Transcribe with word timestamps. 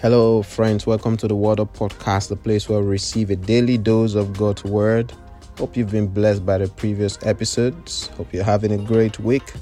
Hello, 0.00 0.42
friends. 0.42 0.86
Welcome 0.86 1.16
to 1.18 1.28
the 1.28 1.36
Word 1.36 1.60
Up 1.60 1.74
Podcast, 1.74 2.28
the 2.28 2.36
place 2.36 2.68
where 2.68 2.80
we 2.80 2.86
receive 2.86 3.30
a 3.30 3.36
daily 3.36 3.78
dose 3.78 4.14
of 4.14 4.36
God's 4.36 4.62
Word. 4.64 5.12
Hope 5.56 5.76
you've 5.76 5.92
been 5.92 6.08
blessed 6.08 6.44
by 6.44 6.58
the 6.58 6.68
previous 6.68 7.16
episodes. 7.24 8.08
Hope 8.08 8.34
you're 8.34 8.44
having 8.44 8.72
a 8.72 8.76
great 8.76 9.18
week. 9.20 9.52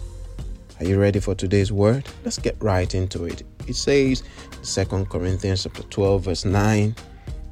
Are 0.80 0.86
you 0.86 0.98
ready 0.98 1.20
for 1.20 1.36
today's 1.36 1.70
word? 1.70 2.08
Let's 2.24 2.38
get 2.38 2.56
right 2.60 2.92
into 2.92 3.24
it. 3.24 3.44
It 3.68 3.76
says, 3.76 4.24
2 4.64 5.04
Corinthians 5.04 5.62
chapter 5.62 5.82
12, 5.84 6.24
verse 6.24 6.44
9. 6.44 6.96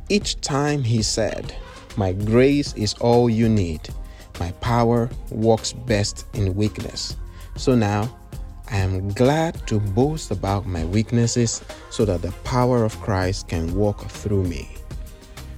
Each 0.09 0.41
time 0.41 0.83
he 0.83 1.03
said, 1.03 1.55
My 1.97 2.13
grace 2.13 2.73
is 2.75 2.95
all 2.95 3.31
you 3.31 3.49
need. 3.49 3.89
My 4.41 4.51
power 4.53 5.09
works 5.31 5.73
best 5.73 6.27
in 6.35 6.57
weakness. 6.57 7.15
So 7.57 7.77
now 7.77 8.19
I 8.73 8.77
am 8.77 9.09
glad 9.15 9.67
to 9.67 9.81
boast 9.81 10.31
about 10.31 10.65
my 10.65 10.85
weaknesses 10.85 11.61
so 11.91 12.05
that 12.05 12.23
the 12.23 12.31
power 12.45 12.85
of 12.85 13.01
Christ 13.01 13.49
can 13.49 13.75
walk 13.75 14.09
through 14.09 14.45
me. 14.45 14.69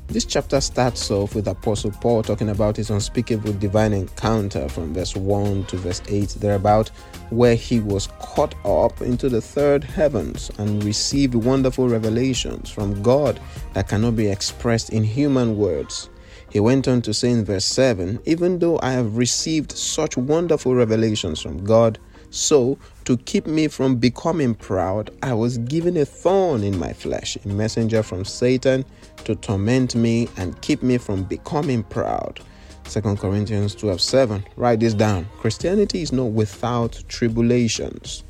This 0.06 0.24
chapter 0.24 0.62
starts 0.62 1.10
off 1.10 1.34
with 1.34 1.46
Apostle 1.46 1.90
Paul 1.90 2.22
talking 2.22 2.48
about 2.48 2.76
his 2.76 2.88
unspeakable 2.88 3.52
divine 3.54 3.92
encounter 3.92 4.66
from 4.68 4.94
verse 4.94 5.14
1 5.14 5.66
to 5.66 5.76
verse 5.76 6.00
8, 6.08 6.36
thereabout, 6.40 6.88
where 7.28 7.54
he 7.54 7.80
was 7.80 8.08
caught 8.18 8.54
up 8.64 9.02
into 9.02 9.28
the 9.28 9.42
third 9.42 9.84
heavens 9.84 10.50
and 10.56 10.82
received 10.82 11.34
wonderful 11.34 11.88
revelations 11.88 12.70
from 12.70 13.02
God 13.02 13.38
that 13.74 13.88
cannot 13.88 14.16
be 14.16 14.28
expressed 14.28 14.88
in 14.90 15.04
human 15.04 15.58
words. 15.58 16.08
He 16.50 16.60
went 16.60 16.88
on 16.88 17.02
to 17.02 17.12
say 17.12 17.30
in 17.30 17.44
verse 17.44 17.64
7 17.66 18.20
Even 18.24 18.58
though 18.58 18.78
I 18.82 18.92
have 18.92 19.18
received 19.18 19.72
such 19.72 20.16
wonderful 20.16 20.74
revelations 20.74 21.40
from 21.40 21.62
God, 21.64 21.98
so, 22.32 22.78
to 23.04 23.18
keep 23.18 23.46
me 23.46 23.68
from 23.68 23.96
becoming 23.96 24.54
proud, 24.54 25.10
I 25.22 25.34
was 25.34 25.58
given 25.58 25.98
a 25.98 26.06
thorn 26.06 26.62
in 26.64 26.78
my 26.78 26.94
flesh, 26.94 27.36
a 27.44 27.48
messenger 27.48 28.02
from 28.02 28.24
Satan 28.24 28.86
to 29.24 29.34
torment 29.34 29.94
me 29.94 30.30
and 30.38 30.58
keep 30.62 30.82
me 30.82 30.96
from 30.96 31.24
becoming 31.24 31.82
proud. 31.82 32.40
2 32.84 33.00
Corinthians 33.16 33.74
12 33.74 34.00
7. 34.00 34.44
Write 34.56 34.80
this 34.80 34.94
down. 34.94 35.28
Christianity 35.40 36.00
is 36.00 36.10
not 36.10 36.30
without 36.32 37.04
tribulations. 37.06 38.24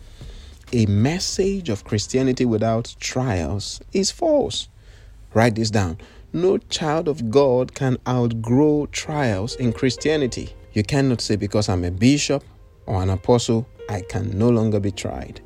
A 0.73 0.85
message 0.87 1.69
of 1.69 1.85
Christianity 1.85 2.45
without 2.45 2.97
trials 2.99 3.81
is 3.93 4.11
false. 4.11 4.69
Write 5.33 5.55
this 5.55 5.71
down. 5.71 5.99
No 6.33 6.59
child 6.59 7.07
of 7.07 7.31
God 7.31 7.75
can 7.75 7.99
outgrow 8.09 8.87
trials 8.87 9.55
in 9.55 9.73
Christianity. 9.73 10.57
You 10.73 10.83
cannot 10.83 11.21
say, 11.21 11.37
because 11.37 11.69
I'm 11.69 11.85
a 11.85 11.93
bishop 11.93 12.43
or 12.87 13.03
an 13.03 13.11
apostle, 13.11 13.67
I 13.89 14.03
can 14.03 14.39
no 14.39 14.49
longer 14.49 14.81
be 14.81 14.91
tried. 14.91 15.41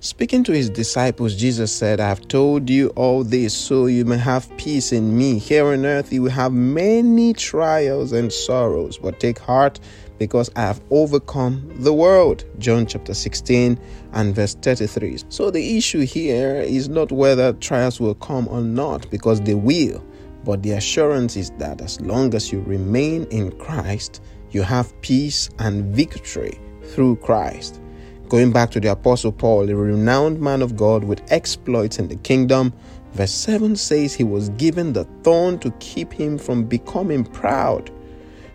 Speaking 0.00 0.44
to 0.44 0.52
his 0.52 0.68
disciples, 0.68 1.34
Jesus 1.34 1.74
said, 1.74 1.98
I 1.98 2.08
have 2.08 2.28
told 2.28 2.68
you 2.68 2.88
all 2.90 3.24
this 3.24 3.54
so 3.54 3.86
you 3.86 4.04
may 4.04 4.18
have 4.18 4.54
peace 4.58 4.92
in 4.92 5.16
me. 5.16 5.38
Here 5.38 5.66
on 5.66 5.86
earth 5.86 6.12
you 6.12 6.20
will 6.20 6.30
have 6.30 6.52
many 6.52 7.32
trials 7.32 8.12
and 8.12 8.30
sorrows, 8.30 8.98
but 8.98 9.18
take 9.18 9.38
heart 9.38 9.80
because 10.18 10.50
I 10.56 10.60
have 10.60 10.82
overcome 10.90 11.70
the 11.76 11.94
world. 11.94 12.44
John 12.58 12.84
chapter 12.84 13.14
16 13.14 13.80
and 14.12 14.34
verse 14.34 14.54
33. 14.56 15.20
So 15.30 15.50
the 15.50 15.78
issue 15.78 16.04
here 16.04 16.56
is 16.56 16.90
not 16.90 17.10
whether 17.10 17.54
trials 17.54 17.98
will 17.98 18.14
come 18.16 18.46
or 18.48 18.60
not, 18.60 19.10
because 19.10 19.40
they 19.40 19.54
will. 19.54 20.04
But 20.44 20.62
the 20.62 20.72
assurance 20.72 21.34
is 21.36 21.50
that 21.52 21.80
as 21.80 21.98
long 22.02 22.34
as 22.34 22.52
you 22.52 22.60
remain 22.60 23.24
in 23.30 23.52
Christ, 23.58 24.20
you 24.54 24.62
have 24.62 24.98
peace 25.00 25.50
and 25.58 25.94
victory 25.94 26.58
through 26.82 27.16
Christ. 27.16 27.80
Going 28.28 28.52
back 28.52 28.70
to 28.70 28.80
the 28.80 28.92
Apostle 28.92 29.32
Paul, 29.32 29.68
a 29.68 29.74
renowned 29.74 30.40
man 30.40 30.62
of 30.62 30.76
God 30.76 31.04
with 31.04 31.20
exploits 31.30 31.98
in 31.98 32.08
the 32.08 32.16
kingdom, 32.16 32.72
verse 33.12 33.32
7 33.32 33.76
says 33.76 34.14
he 34.14 34.24
was 34.24 34.48
given 34.50 34.92
the 34.92 35.04
thorn 35.22 35.58
to 35.58 35.70
keep 35.72 36.12
him 36.12 36.38
from 36.38 36.64
becoming 36.64 37.24
proud. 37.24 37.90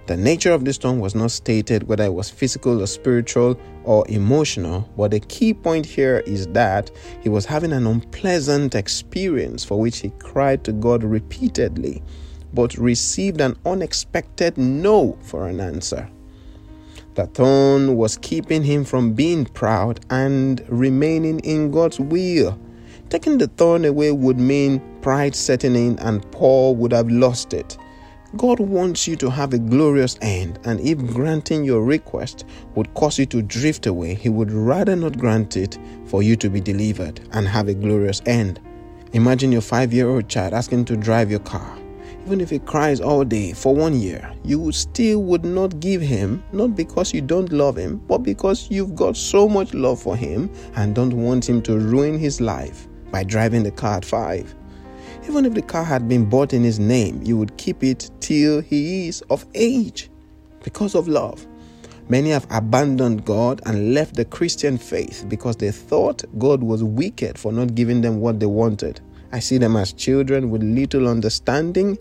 The 0.08 0.18
nature 0.18 0.52
of 0.52 0.66
this 0.66 0.78
thorn 0.78 1.00
was 1.00 1.14
not 1.14 1.30
stated 1.30 1.84
whether 1.88 2.06
it 2.06 2.14
was 2.14 2.32
physical 2.32 2.82
or 2.82 2.88
spiritual 2.88 3.60
or 3.84 4.04
emotional, 4.10 4.90
but 4.98 5.12
the 5.12 5.20
key 5.20 5.54
point 5.54 5.86
here 5.86 6.24
is 6.26 6.48
that 6.48 6.90
he 7.22 7.30
was 7.30 7.46
having 7.46 7.72
an 7.72 7.86
unpleasant 7.86 8.74
experience 8.74 9.64
for 9.64 9.80
which 9.80 10.00
he 10.00 10.10
cried 10.18 10.64
to 10.64 10.72
God 10.72 11.04
repeatedly, 11.04 12.02
but 12.54 12.78
received 12.78 13.42
an 13.42 13.58
unexpected 13.66 14.58
no 14.58 15.18
for 15.22 15.48
an 15.48 15.60
answer. 15.60 16.10
The 17.16 17.28
thorn 17.28 17.98
was 17.98 18.18
keeping 18.18 18.64
him 18.64 18.86
from 18.86 19.14
being 19.14 19.46
proud 19.46 20.00
and 20.10 20.64
remaining 20.70 21.40
in 21.40 21.72
God's 21.72 22.00
will. 22.00 22.58
Taking 23.10 23.40
the 23.40 23.48
thorn 23.48 23.84
away 23.86 24.12
would 24.12 24.40
mean 24.40 24.82
pride 25.02 25.36
setting 25.36 25.76
in, 25.76 25.98
and 26.00 26.30
Paul 26.32 26.76
would 26.76 26.94
have 26.94 27.10
lost 27.10 27.54
it. 27.54 27.78
God 28.38 28.60
wants 28.60 29.08
you 29.08 29.16
to 29.18 29.30
have 29.32 29.54
a 29.54 29.60
glorious 29.60 30.18
end, 30.22 30.60
and 30.64 30.80
if 30.80 31.00
granting 31.08 31.64
your 31.64 31.84
request 31.84 32.46
would 32.76 32.94
cause 32.94 33.18
you 33.18 33.26
to 33.26 33.42
drift 33.42 33.88
away, 33.88 34.14
He 34.14 34.30
would 34.30 34.52
rather 34.52 34.96
not 34.96 35.18
grant 35.18 35.58
it 35.58 35.80
for 36.06 36.22
you 36.22 36.36
to 36.36 36.50
be 36.50 36.62
delivered 36.62 37.20
and 37.32 37.48
have 37.48 37.68
a 37.68 37.74
glorious 37.74 38.22
end. 38.28 38.60
Imagine 39.14 39.52
your 39.52 39.62
five 39.62 39.92
year 39.92 40.08
old 40.08 40.30
child 40.30 40.54
asking 40.54 40.86
to 40.86 40.96
drive 40.96 41.32
your 41.32 41.40
car 41.40 41.79
even 42.30 42.42
if 42.42 42.52
he 42.52 42.60
cries 42.60 43.02
all 43.02 43.24
day 43.24 43.54
for 43.54 43.74
one 43.74 44.00
year, 44.00 44.32
you 44.44 44.72
still 44.72 45.24
would 45.24 45.44
not 45.44 45.80
give 45.80 46.00
him, 46.00 46.44
not 46.52 46.76
because 46.76 47.12
you 47.12 47.22
don't 47.22 47.52
love 47.52 47.76
him, 47.76 47.98
but 48.08 48.20
because 48.20 48.70
you've 48.70 48.94
got 48.94 49.18
so 49.18 49.50
much 49.50 49.74
love 49.74 50.00
for 50.00 50.16
him 50.16 50.48
and 50.76 50.94
don't 50.94 51.14
want 51.14 51.50
him 51.50 51.60
to 51.60 51.80
ruin 51.80 52.20
his 52.20 52.40
life 52.40 52.88
by 53.10 53.24
driving 53.24 53.64
the 53.64 53.72
car 53.72 53.98
at 53.98 54.06
five. 54.06 54.54
Even 55.28 55.44
if 55.44 55.56
the 55.56 55.62
car 55.64 55.84
had 55.84 56.08
been 56.08 56.30
bought 56.30 56.54
in 56.54 56.64
his 56.64 56.78
name, 56.78 57.20
you 57.24 57.36
would 57.36 57.58
keep 57.58 57.84
it 57.84 58.12
till 58.20 58.62
he 58.62 59.08
is 59.08 59.22
of 59.32 59.44
age 59.56 60.12
because 60.64 60.94
of 60.94 61.08
love. 61.08 61.48
Many 62.10 62.30
have 62.30 62.46
abandoned 62.52 63.26
God 63.26 63.60
and 63.66 63.96
left 63.96 64.16
the 64.16 64.26
Christian 64.26 64.78
faith 64.78 65.26
because 65.28 65.56
they 65.56 65.72
thought 65.72 66.24
God 66.38 66.62
was 66.62 66.84
wicked 66.84 67.40
for 67.40 67.52
not 67.52 67.74
giving 67.74 68.02
them 68.02 68.20
what 68.20 68.40
they 68.40 68.46
wanted. 68.46 69.02
I 69.32 69.40
see 69.40 69.58
them 69.58 69.76
as 69.76 69.94
children 69.94 70.50
with 70.50 70.64
little 70.64 71.08
understanding. 71.08 71.98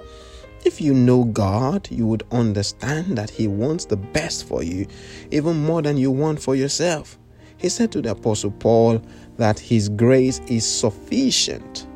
If 0.65 0.81
you 0.81 0.95
know 0.95 1.25
God, 1.25 1.89
you 1.91 2.07
would 2.07 2.25
understand 2.33 3.17
that 3.19 3.31
He 3.31 3.47
wants 3.47 3.85
the 3.85 3.97
best 3.97 4.47
for 4.47 4.63
you, 4.63 4.87
even 5.31 5.65
more 5.65 5.83
than 5.83 5.97
you 5.97 6.11
want 6.11 6.41
for 6.41 6.57
yourself. 6.57 7.19
He 7.59 7.69
said 7.69 7.93
to 7.93 8.01
the 8.01 8.13
Apostle 8.13 8.53
Paul 8.53 9.03
that 9.37 9.59
His 9.59 9.89
grace 9.89 10.41
is 10.47 10.67
sufficient. 10.67 11.87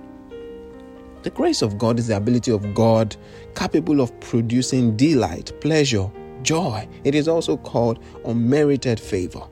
The 1.22 1.30
grace 1.30 1.62
of 1.62 1.78
God 1.78 1.98
is 1.98 2.08
the 2.08 2.16
ability 2.16 2.50
of 2.50 2.74
God 2.74 3.16
capable 3.54 4.00
of 4.00 4.18
producing 4.20 4.96
delight, 4.96 5.52
pleasure, 5.60 6.10
joy. 6.42 6.88
It 7.04 7.14
is 7.14 7.28
also 7.28 7.56
called 7.56 8.02
unmerited 8.24 8.98
favor. 8.98 9.42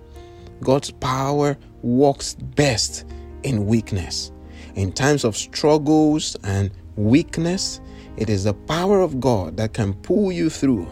God's 0.61 0.91
power 0.91 1.57
works 1.83 2.35
best 2.35 3.07
in 3.45 3.67
weakness. 3.67 4.33
In 4.75 4.93
times 4.93 5.25
of 5.25 5.37
struggles 5.37 6.37
and 6.45 6.71
weakness, 6.97 7.81
it 8.17 8.29
is 8.29 8.45
the 8.45 8.55
power 8.55 9.01
of 9.01 9.21
God 9.21 9.57
that 9.57 9.73
can 9.73 9.95
pull 9.95 10.31
you 10.33 10.51
through. 10.51 10.89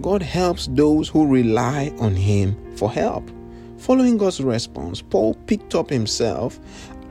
God 0.00 0.22
helps 0.22 0.68
those 0.68 1.08
who 1.08 1.26
rely 1.26 1.92
on 1.98 2.14
Him 2.14 2.76
for 2.76 2.90
help. 2.90 3.30
Following 3.78 4.16
God's 4.16 4.40
response, 4.40 5.00
Paul 5.00 5.34
picked 5.46 5.74
up 5.74 5.88
himself 5.88 6.58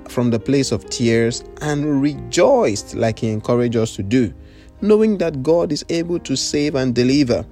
from 0.09 0.29
the 0.29 0.39
place 0.39 0.71
of 0.71 0.89
tears 0.89 1.43
and 1.61 2.01
rejoiced 2.01 2.95
like 2.95 3.19
he 3.19 3.29
encouraged 3.29 3.75
us 3.75 3.95
to 3.95 4.03
do, 4.03 4.33
knowing 4.81 5.17
that 5.17 5.43
God 5.43 5.71
is 5.71 5.85
able 5.89 6.19
to 6.19 6.35
save 6.35 6.75
and 6.75 6.93
deliver, 6.93 7.45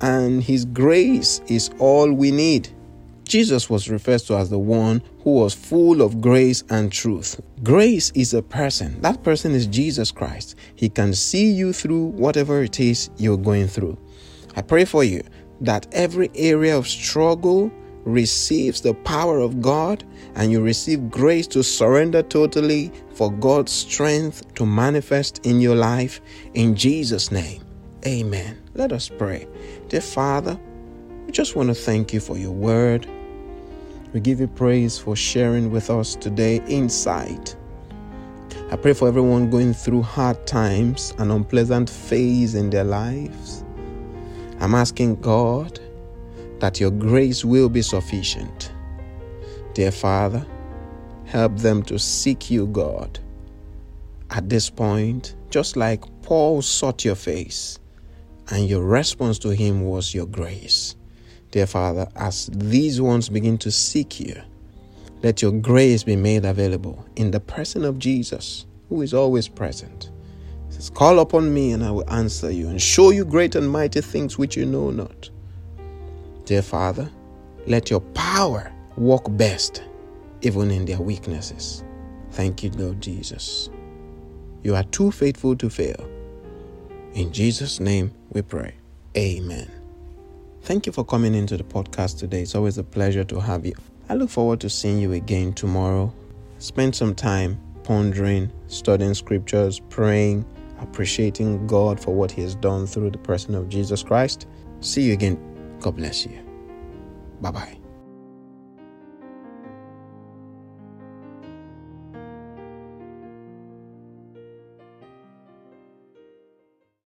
and 0.00 0.42
His 0.42 0.64
grace 0.64 1.40
is 1.48 1.70
all 1.78 2.12
we 2.12 2.30
need. 2.30 2.68
Jesus 3.28 3.68
was 3.68 3.90
referred 3.90 4.20
to 4.20 4.36
as 4.36 4.48
the 4.48 4.58
one 4.58 5.02
who 5.22 5.34
was 5.34 5.54
full 5.54 6.00
of 6.00 6.20
grace 6.20 6.64
and 6.70 6.90
truth. 6.90 7.40
Grace 7.62 8.10
is 8.14 8.32
a 8.32 8.42
person. 8.42 9.00
That 9.02 9.22
person 9.22 9.52
is 9.52 9.66
Jesus 9.66 10.10
Christ. 10.10 10.56
He 10.76 10.88
can 10.88 11.12
see 11.12 11.50
you 11.50 11.74
through 11.74 12.06
whatever 12.06 12.62
it 12.62 12.80
is 12.80 13.10
you're 13.18 13.36
going 13.36 13.68
through. 13.68 13.98
I 14.56 14.62
pray 14.62 14.86
for 14.86 15.04
you 15.04 15.22
that 15.60 15.86
every 15.92 16.30
area 16.34 16.76
of 16.76 16.88
struggle 16.88 17.70
receives 18.04 18.80
the 18.80 18.94
power 18.94 19.40
of 19.40 19.60
God 19.60 20.04
and 20.34 20.50
you 20.50 20.62
receive 20.62 21.10
grace 21.10 21.46
to 21.48 21.62
surrender 21.62 22.22
totally 22.22 22.90
for 23.14 23.30
God's 23.30 23.72
strength 23.72 24.54
to 24.54 24.64
manifest 24.64 25.44
in 25.44 25.60
your 25.60 25.76
life. 25.76 26.22
In 26.54 26.74
Jesus' 26.74 27.30
name, 27.30 27.62
amen. 28.06 28.62
Let 28.74 28.92
us 28.92 29.10
pray. 29.10 29.46
Dear 29.88 30.00
Father, 30.00 30.58
we 31.26 31.32
just 31.32 31.56
want 31.56 31.68
to 31.68 31.74
thank 31.74 32.14
you 32.14 32.20
for 32.20 32.38
your 32.38 32.52
word. 32.52 33.06
We 34.14 34.20
give 34.20 34.40
you 34.40 34.48
praise 34.48 34.98
for 34.98 35.14
sharing 35.14 35.70
with 35.70 35.90
us 35.90 36.14
today 36.14 36.62
insight. 36.66 37.54
I 38.70 38.76
pray 38.76 38.94
for 38.94 39.06
everyone 39.06 39.50
going 39.50 39.74
through 39.74 40.02
hard 40.02 40.46
times, 40.46 41.12
an 41.18 41.30
unpleasant 41.30 41.90
phase 41.90 42.54
in 42.54 42.70
their 42.70 42.84
lives. 42.84 43.64
I'm 44.60 44.74
asking 44.74 45.16
God 45.20 45.78
that 46.60 46.80
your 46.80 46.90
grace 46.90 47.44
will 47.44 47.68
be 47.68 47.82
sufficient. 47.82 48.72
Dear 49.74 49.90
Father, 49.90 50.46
help 51.26 51.56
them 51.58 51.82
to 51.84 51.98
seek 51.98 52.50
you, 52.50 52.66
God, 52.66 53.18
at 54.30 54.48
this 54.48 54.70
point, 54.70 55.36
just 55.50 55.76
like 55.76 56.02
Paul 56.22 56.62
sought 56.62 57.04
your 57.04 57.14
face, 57.14 57.78
and 58.50 58.66
your 58.66 58.82
response 58.84 59.38
to 59.40 59.50
him 59.50 59.82
was 59.82 60.14
your 60.14 60.26
grace. 60.26 60.96
Dear 61.50 61.66
Father, 61.66 62.08
as 62.16 62.50
these 62.52 63.00
ones 63.00 63.28
begin 63.28 63.56
to 63.58 63.70
seek 63.70 64.20
you, 64.20 64.40
let 65.22 65.42
your 65.42 65.52
grace 65.52 66.04
be 66.04 66.14
made 66.14 66.44
available 66.44 67.04
in 67.16 67.30
the 67.30 67.40
person 67.40 67.84
of 67.84 67.98
Jesus, 67.98 68.66
who 68.88 69.02
is 69.02 69.14
always 69.14 69.48
present. 69.48 70.10
He 70.66 70.74
says, 70.74 70.90
Call 70.90 71.18
upon 71.20 71.52
me, 71.52 71.72
and 71.72 71.82
I 71.84 71.90
will 71.90 72.08
answer 72.10 72.50
you, 72.50 72.68
and 72.68 72.80
show 72.80 73.10
you 73.10 73.24
great 73.24 73.54
and 73.54 73.70
mighty 73.70 74.00
things 74.00 74.36
which 74.36 74.56
you 74.56 74.66
know 74.66 74.90
not. 74.90 75.30
Dear 76.44 76.62
Father, 76.62 77.10
let 77.66 77.90
your 77.90 78.00
power 78.00 78.72
work 78.96 79.24
best, 79.30 79.82
even 80.42 80.70
in 80.70 80.84
their 80.84 81.00
weaknesses. 81.00 81.82
Thank 82.32 82.62
you, 82.62 82.70
Lord 82.70 83.00
Jesus. 83.00 83.70
You 84.62 84.74
are 84.74 84.84
too 84.84 85.10
faithful 85.10 85.56
to 85.56 85.70
fail. 85.70 86.08
In 87.14 87.32
Jesus' 87.32 87.80
name 87.80 88.12
we 88.32 88.42
pray. 88.42 88.74
Amen. 89.16 89.77
Thank 90.68 90.84
you 90.84 90.92
for 90.92 91.02
coming 91.02 91.34
into 91.34 91.56
the 91.56 91.64
podcast 91.64 92.18
today. 92.18 92.42
It's 92.42 92.54
always 92.54 92.76
a 92.76 92.84
pleasure 92.84 93.24
to 93.24 93.40
have 93.40 93.64
you. 93.64 93.72
I 94.10 94.14
look 94.16 94.28
forward 94.28 94.60
to 94.60 94.68
seeing 94.68 94.98
you 94.98 95.14
again 95.14 95.54
tomorrow. 95.54 96.12
Spend 96.58 96.94
some 96.94 97.14
time 97.14 97.58
pondering, 97.84 98.52
studying 98.66 99.14
scriptures, 99.14 99.80
praying, 99.88 100.44
appreciating 100.78 101.66
God 101.66 101.98
for 101.98 102.14
what 102.14 102.30
He 102.30 102.42
has 102.42 102.54
done 102.54 102.86
through 102.86 103.12
the 103.12 103.18
person 103.18 103.54
of 103.54 103.70
Jesus 103.70 104.02
Christ. 104.02 104.46
See 104.82 105.00
you 105.00 105.14
again. 105.14 105.40
God 105.80 105.96
bless 105.96 106.26
you. 106.26 106.38
Bye 107.40 107.50
bye. 107.50 107.78